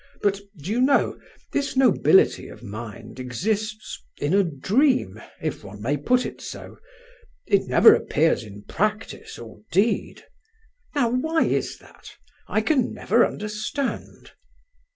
[0.23, 1.19] "But, do you know,
[1.53, 6.79] this nobility of mind exists in a dream, if one may put it so?
[7.45, 10.23] It never appears in practice or deed.
[10.95, 12.15] Now, why is that?
[12.47, 14.31] I can never understand."